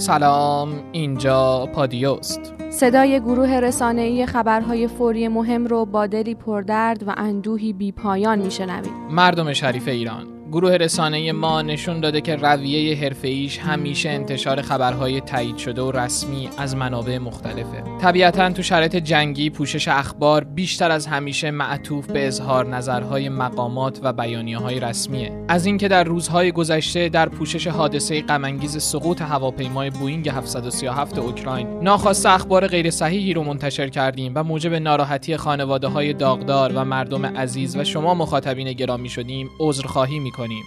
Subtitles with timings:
[0.00, 2.54] سلام اینجا پادیوست.
[2.70, 8.92] صدای گروه رسانه‌ای خبرهای فوری مهم رو با دلی پردرد و اندوهی بیپایان میشنوید.
[9.10, 10.39] مردم شریف ایران.
[10.52, 16.48] گروه رسانه ما نشون داده که رویه حرفه‌ایش همیشه انتشار خبرهای تایید شده و رسمی
[16.58, 17.84] از منابع مختلفه.
[18.00, 24.12] طبیعتا تو شرایط جنگی پوشش اخبار بیشتر از همیشه معطوف به اظهار نظرهای مقامات و
[24.12, 25.44] بیانیه های رسمیه.
[25.48, 32.28] از اینکه در روزهای گذشته در پوشش حادثه غمانگیز سقوط هواپیمای بوینگ 737 اوکراین ناخواسته
[32.28, 37.76] اخبار غیر صحیحی رو منتشر کردیم و موجب ناراحتی خانواده های داغدار و مردم عزیز
[37.76, 40.66] و شما مخاطبین گرامی شدیم عذرخواهی می‌کنیم کنیم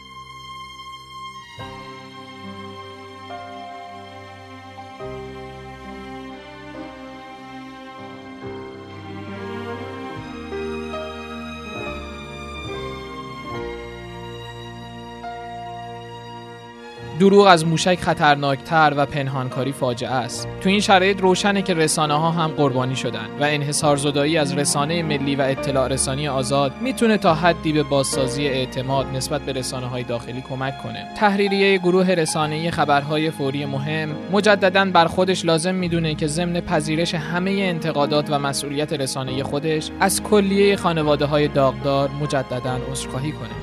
[17.24, 20.48] دروغ از موشک خطرناکتر و پنهانکاری فاجعه است.
[20.62, 25.04] تو این شرایط روشنه که رسانه ها هم قربانی شدن و انحصار زدایی از رسانه
[25.04, 30.04] ملی و اطلاع رسانی آزاد می‌تونه تا حدی به بازسازی اعتماد نسبت به رسانه های
[30.04, 31.08] داخلی کمک کنه.
[31.18, 37.52] تحریریه گروه رسانه خبرهای فوری مهم مجددا بر خودش لازم می‌دونه که ضمن پذیرش همه
[37.52, 43.63] انتقادات و مسئولیت رسانه خودش از کلیه خانواده های داغدار مجددا عذرخواهی کنه.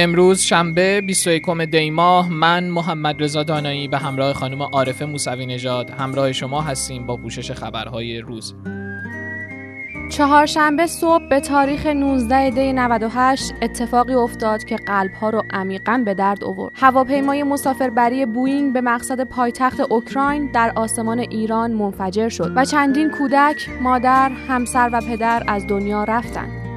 [0.00, 5.90] امروز شنبه 21 دی ماه من محمد رضا دانایی به همراه خانم عارفه موسوی نژاد
[5.90, 8.54] همراه شما هستیم با پوشش خبرهای روز
[10.10, 16.44] چهارشنبه صبح به تاریخ 19 دی 98 اتفاقی افتاد که قلبها رو عمیقا به درد
[16.44, 16.72] آورد.
[16.74, 23.68] هواپیمای مسافربری بوینگ به مقصد پایتخت اوکراین در آسمان ایران منفجر شد و چندین کودک،
[23.80, 26.67] مادر، همسر و پدر از دنیا رفتند.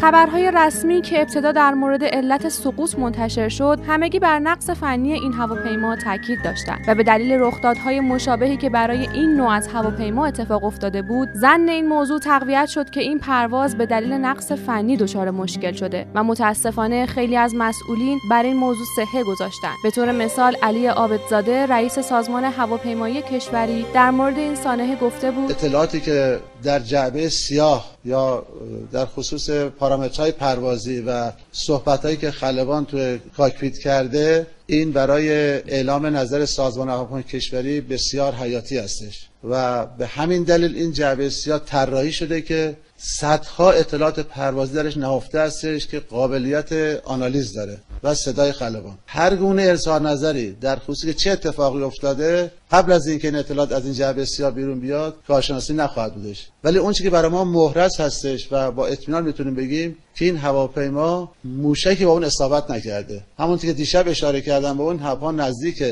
[0.00, 5.32] خبرهای رسمی که ابتدا در مورد علت سقوط منتشر شد همگی بر نقص فنی این
[5.32, 10.64] هواپیما تاکید داشتند و به دلیل رخدادهای مشابهی که برای این نوع از هواپیما اتفاق
[10.64, 15.30] افتاده بود زن این موضوع تقویت شد که این پرواز به دلیل نقص فنی دچار
[15.30, 19.76] مشکل شده و متاسفانه خیلی از مسئولین بر این موضوع صحه گذاشتند.
[19.82, 25.50] به طور مثال علی عابدزاده رئیس سازمان هواپیمایی کشوری در مورد این سانحه گفته بود
[25.50, 28.46] اطلاعاتی که در جعبه سیاه یا
[28.92, 36.46] در خصوص پارامترهای پروازی و صحبتهایی که خلبان تو کاکپیت کرده این برای اعلام نظر
[36.46, 39.29] سازمان هواپیمایی کشوری بسیار حیاتی هستش.
[39.44, 45.40] و به همین دلیل این جعبه سیاه طراحی شده که صدها اطلاعات پروازی درش نهفته
[45.40, 46.72] هستش که قابلیت
[47.04, 48.98] آنالیز داره و صدای خلبان.
[49.06, 53.84] هر گونه ارسال نظری در خصوص چه اتفاقی افتاده قبل از اینکه این اطلاعات از
[53.84, 56.48] این جعبه سیاه بیرون بیاد کارشناسی نخواهد بودش.
[56.64, 61.32] ولی اون که برای ما مهرس هستش و با اطمینان می‌تونیم بگیم که این هواپیما
[61.44, 63.22] موشکی با اون اصابت نکرده.
[63.38, 65.84] همونطور که دیشب اشاره کردم به اون هواپیما نزدیک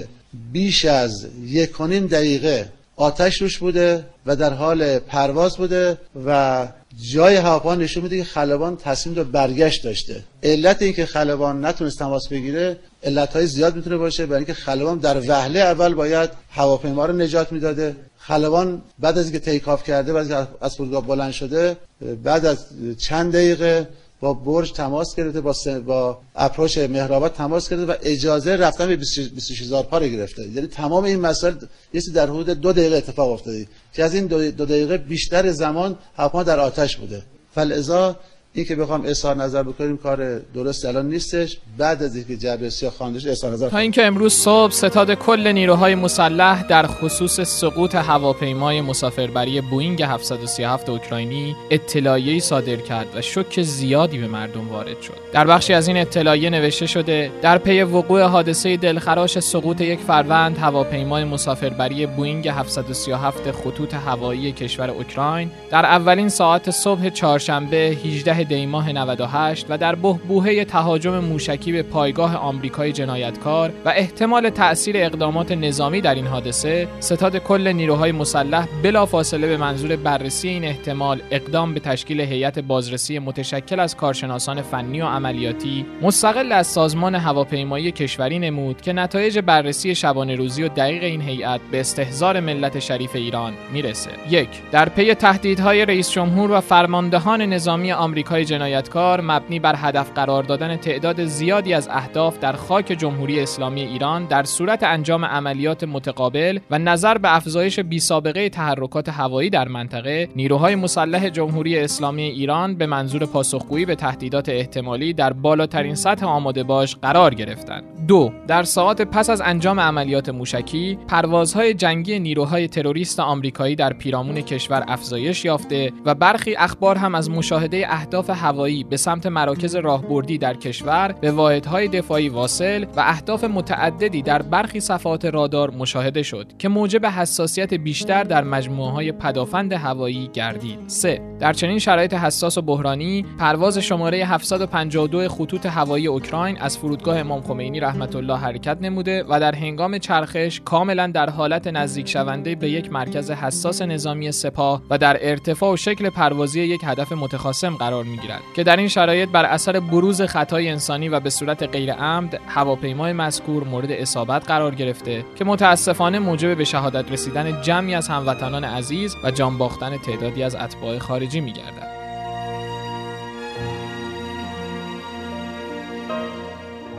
[0.52, 6.68] بیش از یک دقیقه آتش روش بوده و در حال پرواز بوده و
[7.12, 10.24] جای هواپیما نشون میده که خلبان تصمیم به برگشت داشته.
[10.42, 15.20] علت اینکه خلبان نتونست تماس بگیره علت های زیاد می‌تونه باشه برای اینکه خلبان در
[15.28, 17.96] وهله اول باید هواپیما رو نجات می‌داده.
[18.18, 21.76] خلبان بعد از اینکه تیک کرده بعد از فرودگاه بلند شده
[22.24, 22.66] بعد از
[22.98, 23.88] چند دقیقه
[24.20, 25.54] با برج تماس گرفته با
[25.86, 30.48] با approach مهرآباد تماس گرفته و اجازه رفتن به 26000 پا گرفته.
[30.48, 31.54] یعنی تمام این مسائل
[31.92, 33.66] یه در حدود دو دقیقه اتفاق افتاده.
[33.94, 37.22] که از این دو, دو دقیقه بیشتر زمان هواپیما در آتش بوده.
[37.54, 38.16] فلذا
[38.52, 41.58] این که بخوام اظهار نظر بکنیم کار درست الان نیستش.
[41.78, 45.94] بعد از اینکه جعبه سیاه خواندش اظهار نظر تا اینکه امروز صبح ستاد کل نیروهای
[45.94, 54.18] مسلح در خصوص سقوط هواپیمای مسافربری بوینگ 737 اوکراینی اطلاعیه‌ای صادر کرد و شوک زیادی
[54.18, 55.14] به مردم وارد شد.
[55.32, 60.58] در بخشی از این اطلاعیه نوشته شده در پی وقوع حادثه دلخراش سقوط یک فروند
[60.58, 68.66] هواپیمای مسافربری بوینگ 737 خطوط هوایی کشور اوکراین در اولین ساعت صبح چهارشنبه 18 دی
[68.66, 75.52] ماه 98 و در بهبوهه تهاجم موشکی به پایگاه آمریکای جنایتکار و احتمال تأثیر اقدامات
[75.52, 81.74] نظامی در این حادثه ستاد کل نیروهای مسلح بلافاصله به منظور بررسی این احتمال اقدام
[81.74, 88.38] به تشکیل هیئت بازرسی متشکل از کارشناسان فنی و عملیاتی مستقل از سازمان هواپیمایی کشوری
[88.38, 93.52] نمود که نتایج بررسی شبانه روزی و دقیق این هیئت به استحضار ملت شریف ایران
[93.72, 94.10] می‌رسه.
[94.30, 100.12] یک در پی تهدیدهای رئیس جمهور و فرماندهان نظامی آمریکا های جنایتکار مبنی بر هدف
[100.12, 105.84] قرار دادن تعداد زیادی از اهداف در خاک جمهوری اسلامی ایران در صورت انجام عملیات
[105.84, 112.74] متقابل و نظر به افزایش بیسابقه تحرکات هوایی در منطقه نیروهای مسلح جمهوری اسلامی ایران
[112.74, 117.84] به منظور پاسخگویی به تهدیدات احتمالی در بالاترین سطح آماده باش قرار گرفتند.
[118.08, 124.40] دو در ساعات پس از انجام عملیات موشکی پروازهای جنگی نیروهای تروریست آمریکایی در پیرامون
[124.40, 130.38] کشور افزایش یافته و برخی اخبار هم از مشاهده اهداف هوایی به سمت مراکز راهبردی
[130.38, 136.46] در کشور به واحدهای دفاعی واصل و اهداف متعددی در برخی صفحات رادار مشاهده شد
[136.58, 140.78] که موجب حساسیت بیشتر در مجموعه های پدافند هوایی گردید.
[140.86, 141.20] 3.
[141.40, 147.40] در چنین شرایط حساس و بحرانی پرواز شماره 752 خطوط هوایی اوکراین از فرودگاه امام
[147.40, 152.70] خمینی رحمت الله حرکت نموده و در هنگام چرخش کاملا در حالت نزدیک شونده به
[152.70, 158.04] یک مرکز حساس نظامی سپاه و در ارتفاع و شکل پروازی یک هدف متخاصم قرار
[158.08, 161.92] می گیرد که در این شرایط بر اثر بروز خطای انسانی و به صورت غیر
[161.92, 168.08] عمد هواپیمای مذکور مورد اصابت قرار گرفته که متاسفانه موجب به شهادت رسیدن جمعی از
[168.08, 171.52] هموطنان عزیز و جان باختن تعدادی از اتباع خارجی می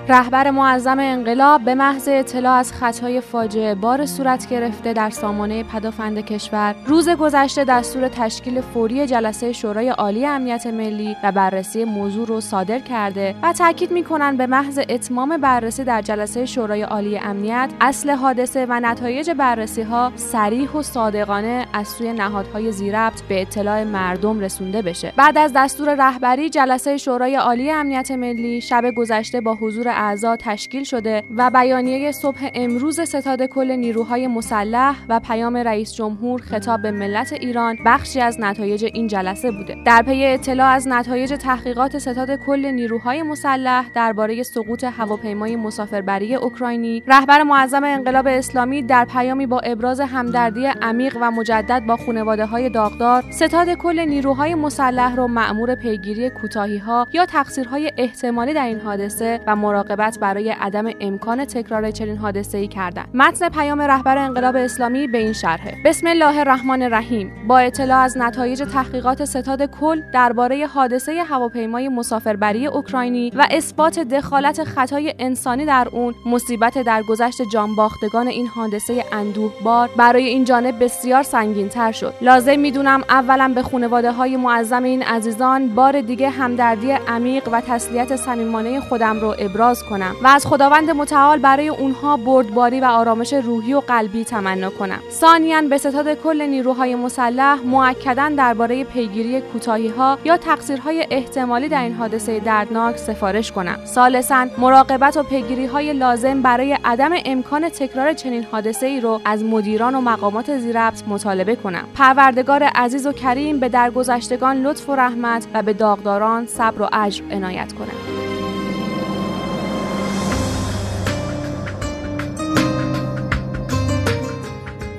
[0.10, 6.20] رهبر معظم انقلاب به محض اطلاع از خطای فاجعه بار صورت گرفته در سامانه پدافند
[6.20, 12.42] کشور روز گذشته دستور تشکیل فوری جلسه شورای عالی امنیت ملی و بررسی موضوع رو
[12.42, 18.10] صادر کرده و تاکید می‌کنن به محض اتمام بررسی در جلسه شورای عالی امنیت اصل
[18.10, 24.40] حادثه و نتایج بررسی ها سریح و صادقانه از سوی نهادهای زیربط به اطلاع مردم
[24.40, 25.14] رسونده بشه.
[25.16, 30.84] بعد از دستور رهبری جلسه شورای عالی امنیت ملی شب گذشته با حضور اعضا تشکیل
[30.84, 36.92] شده و بیانیه صبح امروز ستاد کل نیروهای مسلح و پیام رئیس جمهور خطاب به
[36.92, 39.76] ملت ایران بخشی از نتایج این جلسه بوده.
[39.86, 47.04] در پی اطلاع از نتایج تحقیقات ستاد کل نیروهای مسلح درباره سقوط هواپیمای مسافربری اوکراینی
[47.08, 52.70] رهبر معظم انقلاب اسلامی در پیامی با ابراز همدردی عمیق و مجدد با خانواده های
[52.70, 58.80] داغدار ستاد کل نیروهای مسلح را مأمور پیگیری کوتاهی ها یا تقصیرهای احتمالی در این
[58.80, 59.56] حادثه و
[59.90, 63.08] مراقبت برای عدم امکان تکرار چنین حادثه‌ای کردند.
[63.14, 65.76] متن پیام رهبر انقلاب اسلامی به این شرحه.
[65.86, 67.32] بسم الله الرحمن الرحیم.
[67.48, 74.64] با اطلاع از نتایج تحقیقات ستاد کل درباره حادثه هواپیمای مسافربری اوکراینی و اثبات دخالت
[74.64, 81.24] خطای انسانی در اون مصیبت در گذشت جانباختگان این حادثه اندوهبار برای این جانب بسیار
[81.24, 82.14] سنگینتر شد.
[82.22, 88.16] لازم می‌دونم اولا به خانواده های معظم این عزیزان بار دیگه همدردی عمیق و تسلیت
[88.16, 93.74] صمیمانه خودم رو ابراز کنم و از خداوند متعال برای اونها بردباری و آرامش روحی
[93.74, 95.00] و قلبی تمنا کنم.
[95.12, 101.84] ثانیا به ستاد کل نیروهای مسلح مؤکدا درباره پیگیری کوتاهی ها یا تقصیرهای احتمالی در
[101.84, 103.80] این حادثه دردناک سفارش کنم.
[103.86, 109.44] ثالثا مراقبت و پیگیری های لازم برای عدم امکان تکرار چنین حادثه ای رو از
[109.44, 111.84] مدیران و مقامات زیربط مطالبه کنم.
[111.96, 117.24] پروردگار عزیز و کریم به درگذشتگان لطف و رحمت و به داغداران صبر و اجر
[117.32, 118.29] عنایت کنم.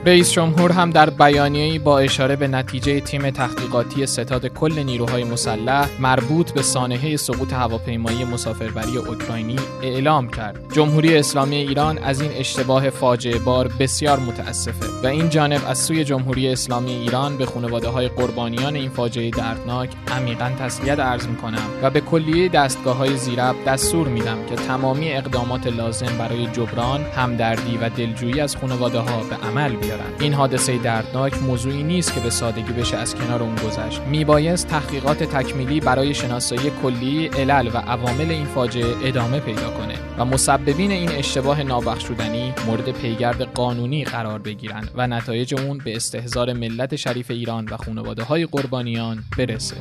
[0.07, 5.89] رئیس جمهور هم در بیانیه‌ای با اشاره به نتیجه تیم تحقیقاتی ستاد کل نیروهای مسلح
[6.01, 10.61] مربوط به سانحه سقوط هواپیمایی مسافربری اوکراینی اعلام کرد.
[10.73, 16.05] جمهوری اسلامی ایران از این اشتباه فاجعه بار بسیار متاسفه و این جانب از سوی
[16.05, 21.91] جمهوری اسلامی ایران به خانواده های قربانیان این فاجعه دردناک عمیقا تسلیت عرض می‌کنم و
[21.91, 27.89] به کلیه دستگاه های زیرب دستور میدم که تمامی اقدامات لازم برای جبران، همدردی و
[27.89, 30.15] دلجویی از خانواده ها به عمل بیارند.
[30.21, 34.01] این حادثه دردناک موضوعی نیست که به سادگی بشه از کنار اون گذشت.
[34.01, 40.25] میبایست تحقیقات تکمیلی برای شناسایی کلی علل و عوامل این فاجعه ادامه پیدا کنه و
[40.25, 46.97] مسببین این اشتباه نابخشودنی مورد پیگرد قانونی قرار بگیرند و نتایج اون به استهزار ملت
[46.97, 49.77] شریف ایران و خانواده های قربانیان برسه.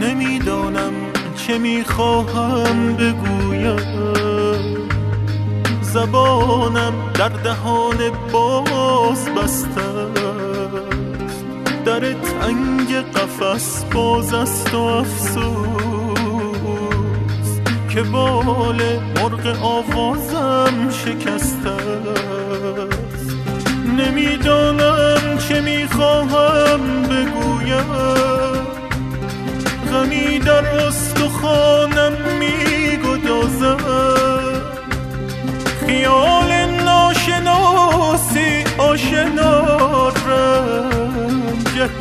[0.00, 0.92] نمی‌دانم
[1.36, 4.17] چه می‌خواهم بگویم.
[5.92, 7.96] زبانم در دهان
[8.32, 10.08] باز بسته.
[11.84, 15.48] در تنگ قفس باز است و افسوس
[17.90, 18.82] که بال
[19.16, 23.36] مرغ آوازم شکسته است.
[23.98, 27.88] نمی‌دانم چه می‌خواهم بگویم.
[29.92, 33.76] غمی در استخوانم میگدازم
[35.88, 36.52] خیال
[36.84, 41.92] ناشناسی آشنا رنجهی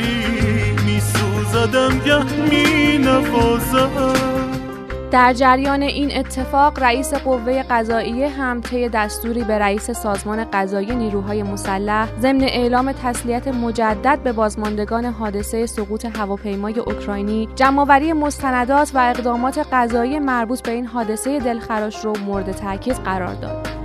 [0.86, 2.98] میسوزد زدم گه می
[5.12, 11.44] در جریان این اتفاق رئیس قوه قضاییه هم طی دستوری به رئیس سازمان قضایی نیروهای
[11.44, 19.68] مسلح ضمن اعلام تسلیت مجدد به بازماندگان حادثه سقوط هواپیمای اوکراینی جمعآوری مستندات و اقدامات
[19.72, 23.77] قضایی مربوط به این حادثه دلخراش رو مورد تاکید قرار داد.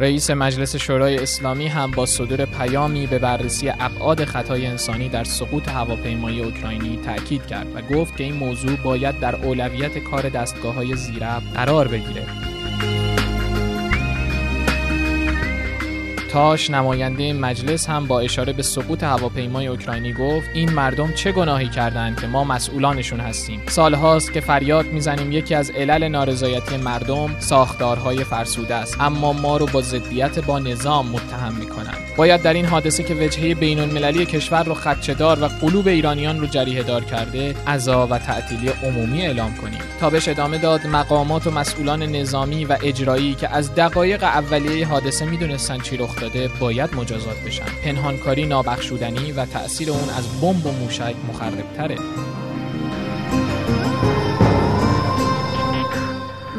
[0.00, 5.68] رئیس مجلس شورای اسلامی هم با صدور پیامی به بررسی ابعاد خطای انسانی در سقوط
[5.68, 10.96] هواپیمای اوکراینی تاکید کرد و گفت که این موضوع باید در اولویت کار دستگاه های
[10.96, 12.49] زیرب قرار بگیره.
[16.32, 21.68] تاش نماینده مجلس هم با اشاره به سقوط هواپیمای اوکراینی گفت این مردم چه گناهی
[21.68, 28.24] کردند که ما مسئولانشون هستیم؟ سالهاست که فریاد می‌زنیم یکی از علل نارضایتی مردم ساختارهای
[28.24, 28.96] فرسوده است.
[29.00, 32.09] اما ما رو با ضدیت با نظام متهم می‌کنند.
[32.20, 36.46] باید در این حادثه که وجهه بین المللی کشور رو خدشهدار و قلوب ایرانیان رو
[36.46, 39.80] جریه دار کرده عزا و تعطیلی عمومی اعلام کنیم.
[40.00, 45.78] تابش ادامه داد مقامات و مسئولان نظامی و اجرایی که از دقایق اولیه حادثه می‌دونستن
[45.78, 47.64] چی رخ داده باید مجازات بشن.
[47.84, 51.96] پنهانکاری نابخشودنی و تأثیر اون از بمب و موشک مخربتره.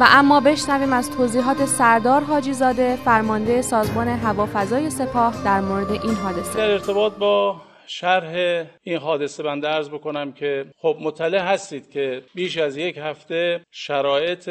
[0.02, 6.16] و اما بشنویم از توضیحات سردار حاجی زاده فرمانده سازمان هوافضای سپاه در مورد این
[6.16, 6.58] حادثه.
[6.58, 12.58] در ارتباط با شرح این حادثه بنده ارز بکنم که خب مطلع هستید که بیش
[12.58, 14.50] از یک هفته شرایط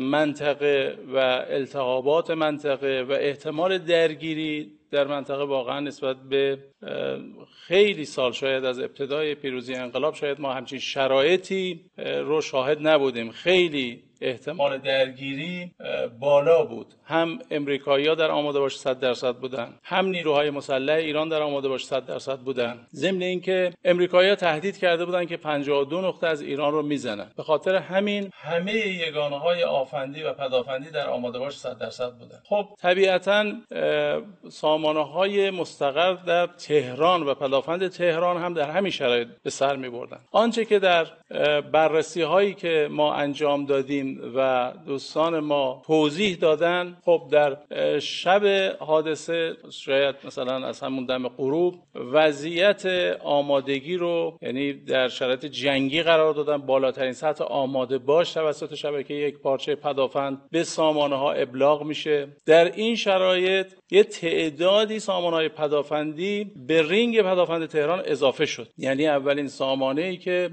[0.00, 6.58] منطقه و التهابات منطقه و احتمال درگیری در منطقه واقعا نسبت به
[7.66, 13.30] خیلی سال شاید از ابتدای پیروزی انقلاب شاید ما همچین شرایطی رو شاهد نبودیم.
[13.30, 14.78] خیلی احتمال.
[14.78, 15.70] درگیری
[16.20, 16.86] بالا بود.
[17.04, 21.84] هم امریکایی‌ها در آماده باش 100 درصد بودن هم نیروهای مسلح ایران در آماده باش
[21.84, 22.86] 100 درصد بودن.
[22.94, 27.26] ضمن اینکه امریکایی‌ها تهدید کرده بودن که 52 نقطه از ایران رو می‌زنن.
[27.36, 32.38] به خاطر همین همه یگانه های آفندی و پدافندی در آماده باش 100 درصد بودن.
[32.44, 33.44] خب طبیعتا
[34.48, 39.88] سامانه های مستقر در تهران و پدافند تهران هم در همین شرایط به سر می
[39.88, 41.06] بردن آنچه که در
[41.60, 44.05] بررسی هایی که ما انجام دادیم
[44.36, 47.56] و دوستان ما توضیح دادن خب در
[47.98, 48.42] شب
[48.80, 52.86] حادثه شاید مثلا از همون دم غروب وضعیت
[53.24, 59.38] آمادگی رو یعنی در شرایط جنگی قرار دادن بالاترین سطح آماده باش توسط شبکه یک
[59.38, 62.28] پارچه پدافند به سامانه ها ابلاغ میشه.
[62.46, 68.68] در این شرایط یه تعدادی سامانه های پدافندی به رینگ پدافند تهران اضافه شد.
[68.78, 70.50] یعنی اولین سامانه ای که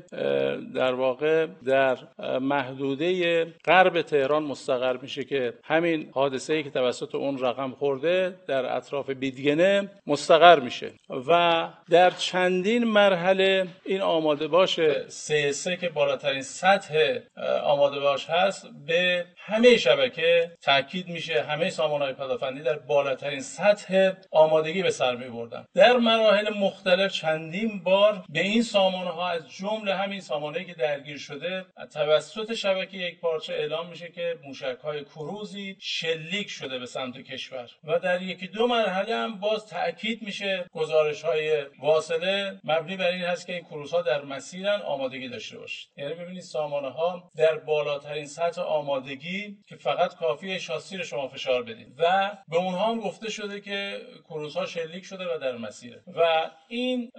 [0.75, 1.97] در واقع در
[2.41, 8.75] محدوده غرب تهران مستقر میشه که همین حادثه ای که توسط اون رقم خورده در
[8.75, 10.91] اطراف بیدگنه مستقر میشه.
[11.27, 17.19] و در چندین مرحله این آماده باش سه سه که بالاترین سطح
[17.63, 24.83] آماده باش هست به همه شبکه تاکید میشه همه سامانه پدافندی در بالاترین سطح آمادگی
[24.83, 29.95] به سر می بردن در مراحل مختلف چندین بار به این سامانه ها از جمله
[29.95, 35.77] همین سامانه که درگیر شده توسط شبکه یک پارچه اعلام میشه که موشک های کروزی
[35.79, 37.69] شلیک شده به سمت کشور.
[37.83, 43.21] و در یکی دو مرحله هم باز تاکید میشه گزارش های واصله مبنی بر این
[43.21, 45.89] هست که این کروز ها در مسیرن آمادگی داشته باشید.
[45.97, 49.32] یعنی ببینید سامانه ها در بالاترین سطح آمادگی
[49.67, 54.01] که فقط کافی شاسی رو شما فشار بدید و به اونها هم گفته شده که
[54.23, 56.03] کروز ها شلیک شده و در مسیره.
[56.15, 57.09] و این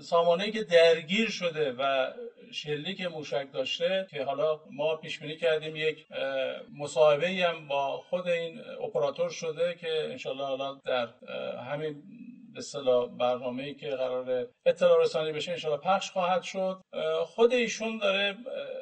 [0.00, 2.12] سامانه که درگیر شده و
[2.52, 6.06] شلیک موشک داشته که حالا ما پیش بینی کردیم یک
[6.78, 11.08] مصاحبه هم با خود این اپراتور شده که انشالله حالا در
[11.70, 12.02] همین
[12.52, 16.80] به اصطلاح برنامه ای که قرار اطلاع رسانی بشه انشالله پخش خواهد شد.
[17.24, 18.36] خود ایشون داره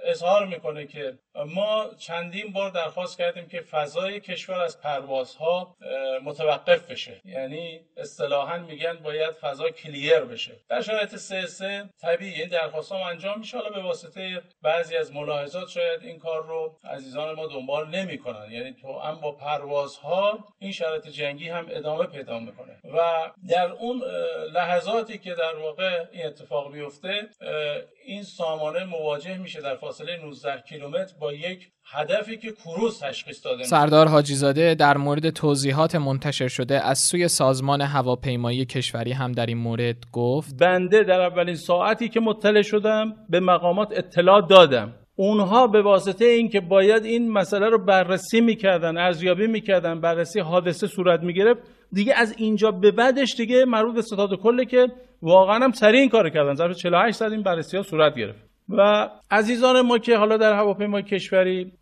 [0.04, 5.76] اظهار می‌کنه که ما چندین بار درخواست کردیم که فضای کشور از پروازها
[6.24, 7.20] متوقف بشه.
[7.24, 10.52] یعنی اصطلاحا میگن باید فضا کلیر بشه.
[10.68, 13.58] در شرایط سه سه طبیعی این درخواست ها انجام میشه.
[13.58, 18.50] حالا به واسطه بعضی از ملاحظات شاید این کار رو عزیزان ما دنبال نمی‌کنن.
[18.50, 22.80] یعنی تو هم با پروازها این شرایط جنگی هم ادامه پیدا می‌کنه.
[22.84, 24.02] و در اون
[24.52, 27.28] لحظاتی که در واقع این اتفاق بیفته
[28.04, 33.64] این سامانه مواجه میشه در فاصله 19 کیلومتر با یک هدفی که کروز تشخیص داده
[33.64, 39.46] سردار حاجی زاده در مورد توضیحات منتشر شده از سوی سازمان هواپیمایی کشوری هم در
[39.46, 44.94] این مورد گفت بنده در اولین ساعتی که مطلع شدم به مقامات اطلاع دادم.
[45.16, 51.20] اونها به واسطه اینکه باید این مسئله رو بررسی می‌کردن ارزیابی می‌کردن بررسی حادثه صورت
[51.20, 51.60] می‌گرفت
[51.92, 54.86] دیگه از اینجا به بعدش دیگه مربوط به ستاد کله که
[55.22, 56.54] واقعا هم سریع این کار کردن.
[56.54, 58.45] ظرف 48 ساعت این بررسی ها صورت گرفت.
[58.68, 61.72] و عزیزان ما که حالا در هواپیمای کشوری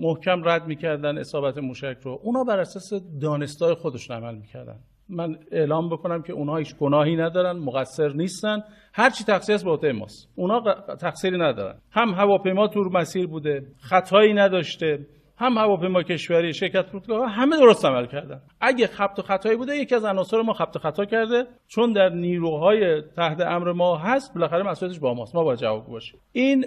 [0.00, 2.20] محکم رد می‌کردن اصابت موشک رو.
[2.22, 4.76] اونا بر اساس دانستای خودشون عمل می‌کردن.
[5.08, 8.62] من اعلام بکنم که اونها هیچ گناهی ندارن مقصر نیستن.
[8.94, 10.28] هر چی تقصیر است به ماست.
[10.36, 10.60] اونا
[11.00, 11.74] تقصیری ندارن.
[11.90, 15.06] هم هواپیما تور مسیر بوده خطایی نداشته.
[15.38, 18.40] هم هواپیما کشوری شرکت فرودگاه همه درست عمل کردن.
[18.60, 21.46] اگه خبت و خطایی بوده یکی از عناصر ما خبت و خطا کرده.
[21.68, 25.34] چون در نیروهای تحت امر ما هست بالاخره مسئولیتش با ماست.
[25.34, 26.20] ما باید جواب باشیم.
[26.32, 26.66] این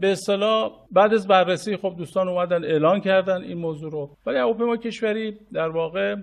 [0.00, 4.10] به اصطلاح بعد از بررسی خب دوستان اومدن اعلان کردن این موضوع رو.
[4.26, 6.16] ولی هواپیما کشوری در واقع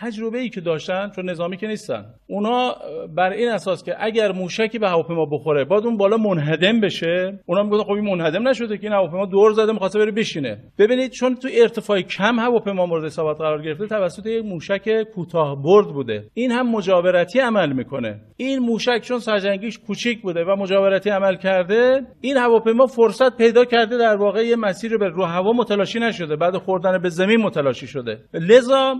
[0.00, 2.04] تجربه ای که داشتن چون نظامی که نیستن.
[2.26, 2.74] اونا
[3.16, 7.40] بر این اساس که اگر موشکی به هواپیما بخوره بعد اون بالا منهدم بشه.
[7.46, 10.58] اونا میگن خب این منهدم نشده که این هواپیما دور زده می‌خواسته بره بشینه.
[10.78, 15.86] ببینید چون تو ارتفاع کم هواپیما مورد اصابت قرار گرفته توسط یک موشک کوتاه برد
[15.86, 16.24] بوده.
[16.34, 18.20] این هم مجاورتی عمل می‌کنه.
[18.36, 23.98] این موشک چون سرجنگیش کوچیک بوده و مجاورتی عمل کرده این هواپیما فرصت پیدا کرده
[23.98, 26.36] در واقع یه مسیر به رو هوا متلاشی نشده.
[26.36, 28.18] بعد خوردن به زمین متلاشی شده.
[28.34, 28.94] لذا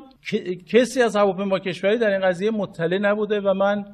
[0.81, 3.85] کسی از هواپیما کشوری در این قضیه مطلع نبوده و من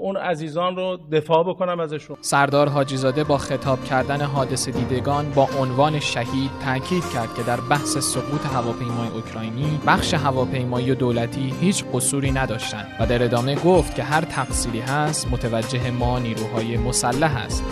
[0.00, 2.16] اون عزیزان رو دفاع بکنم ازشون.
[2.20, 7.98] سردار حاجیزاده با خطاب کردن حادثه دیدگان با عنوان شهید تاکید کرد که در بحث
[7.98, 14.20] سقوط هواپیمای اوکراینی بخش هواپیمایی دولتی هیچ قصوری نداشتند و در ادامه گفت که هر
[14.20, 17.64] تقصیری هست متوجه ما نیروهای مسلح است.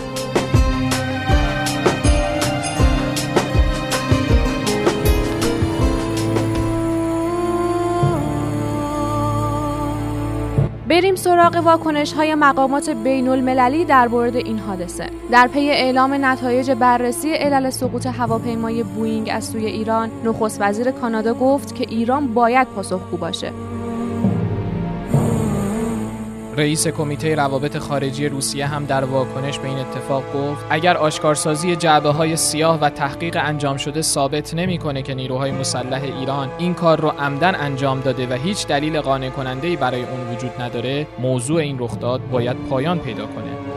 [10.93, 15.09] بریم سراغ واکنش های مقامات بین المللی در مورد این حادثه.
[15.31, 21.33] در پی اعلام نتایج بررسی علل سقوط هواپیمای بوینگ از سوی ایران نخست وزیر کانادا
[21.33, 23.51] گفت که ایران باید پاسخگو باشه.
[26.57, 32.09] رئیس کمیته روابط خارجی روسیه هم در واکنش به این اتفاق گفت اگر آشکارسازی جعبه
[32.09, 37.09] های سیاه و تحقیق انجام شده ثابت نمی‌کنه که نیروهای مسلح ایران این کار رو
[37.09, 42.29] عمداً انجام داده و هیچ دلیل قانع کننده برای اون وجود نداره موضوع این رخداد
[42.31, 43.72] باید پایان پیدا کنه.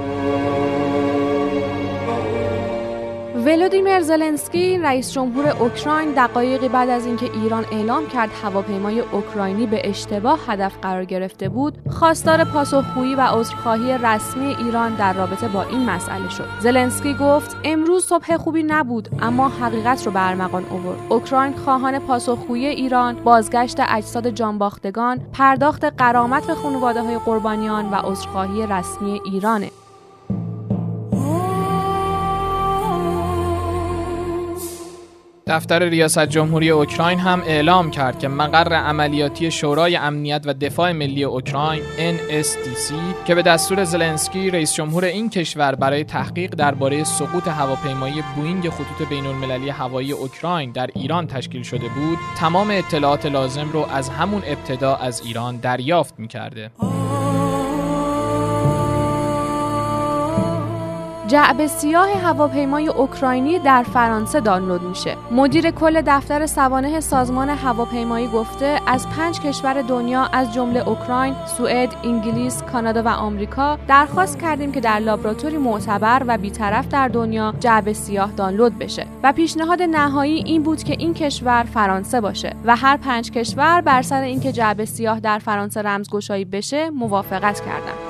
[3.46, 9.88] ولودیمیر زلنسکی رئیس جمهور اوکراین دقایقی بعد از اینکه ایران اعلام کرد هواپیمای اوکراینی به
[9.88, 15.90] اشتباه هدف قرار گرفته بود خواستار پاسخگویی و عذرخواهی رسمی ایران در رابطه با این
[15.90, 16.48] مسئله شد.
[16.60, 20.98] زلنسکی گفت امروز صبح خوبی نبود اما حقیقت رو برمغان آورد.
[21.08, 28.66] اوکراین خواهان پاسخگویی ایران بازگشت اجساد جانباختگان پرداخت قرامت به خانواده های قربانیان و عذرخواهی
[28.66, 29.70] رسمی ایرانه.
[35.48, 41.24] دفتر ریاست جمهوری اوکراین هم اعلام کرد که مقر عملیاتی شورای امنیت و دفاع ملی
[41.24, 42.94] اوکراین NSDC
[43.26, 49.08] که به دستور زلنسکی رئیس جمهور این کشور برای تحقیق درباره سقوط هواپیمایی بوینگ خطوط
[49.08, 54.42] بین المللی هوایی اوکراین در ایران تشکیل شده بود تمام اطلاعات لازم رو از همون
[54.46, 56.70] ابتدا از ایران دریافت می‌کرده.
[61.28, 65.16] جعب سیاه هواپیمای اوکراینی در فرانسه دانلود میشه.
[65.30, 71.94] مدیر کل دفتر سوانه سازمان هواپیمایی گفته از پنج کشور دنیا از جمله اوکراین، سوئد،
[72.04, 77.92] انگلیس، کانادا و آمریکا درخواست کردیم که در لابراتوری معتبر و بیطرف در دنیا جعب
[77.92, 82.96] سیاه دانلود بشه و پیشنهاد نهایی این بود که این کشور فرانسه باشه و هر
[82.96, 88.05] پنج کشور بر سر اینکه جعب سیاه در فرانسه رمزگشایی بشه موافقت کردند.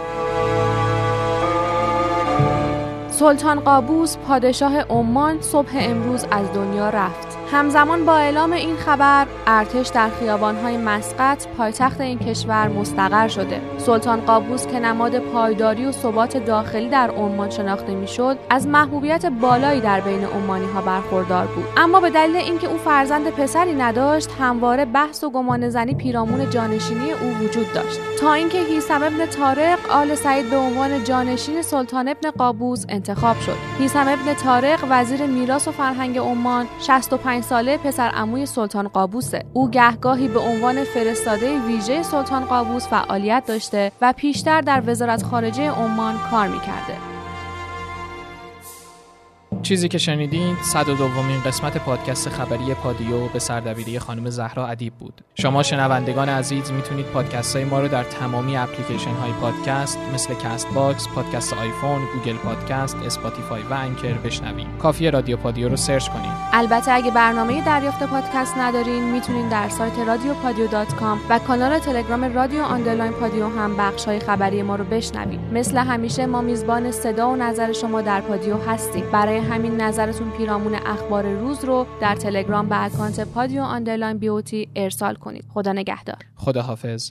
[3.19, 7.46] سلطان قابوس پادشاه عمان صبح امروز از دنیا رفت.
[7.53, 13.61] همزمان با اعلام این خبر ارتش در خیابانهای مسقط پایتخت این کشور مستقر شده.
[13.79, 19.81] سلطان قابوس که نماد پایداری و ثبات داخلی در عمان شناخته می‌شد از محبوبیت بالایی
[19.81, 21.65] در بین عمانی ها برخوردار بود.
[21.77, 27.13] اما به دلیل اینکه او فرزند پسری نداشت همواره بحث و گمان زنی پیرامون جانشینی
[27.13, 27.99] او وجود داشت.
[28.21, 33.57] تا اینکه هیثم ابن طارق آل سعید به عنوان جانشین سلطان ابن قابوس انتخاب شد.
[33.79, 39.45] هیثم ابن طارق وزیر میراث و فرهنگ عمان 65 پنج ساله پسر عموی سلطان قابوسه
[39.53, 45.71] او گهگاهی به عنوان فرستاده ویژه سلطان قابوس فعالیت داشته و پیشتر در وزارت خارجه
[45.71, 47.16] عمان کار می‌کرده.
[49.67, 54.93] چیزی که شنیدین صد و دومین قسمت پادکست خبری پادیو به سردبیری خانم زهرا ادیب
[54.95, 55.21] بود.
[55.35, 61.09] شما شنوندگان عزیز می‌تونید پادکست های ما رو در تمامی اپلیکیشن های پادکست مثل Castbox،
[61.09, 66.93] پادکست آیفون، Google Podcast، Spotify و Anchor بشنوید کافیه رادیو پادیو رو search کنید البته
[66.93, 72.25] اگه برنامه دریافت پادکست ندارین می‌تونین در سایت رادیو پادیو dot com و کانال تلگرام
[72.25, 77.31] رادیو underline پادیو هم بخش های خبری ما رو بشنوید مثل همیشه ما میزبان صدا
[77.31, 79.05] و نظر شما در پادیو هستیم.
[79.13, 85.15] برای همین نظرتون پیرامون اخبار روز رو در تلگرام به اکانت پادیو آندرلاین بیوتی ارسال
[85.15, 85.45] کنید.
[85.55, 86.17] خدا نگهدار.
[86.37, 87.11] خداحافظ.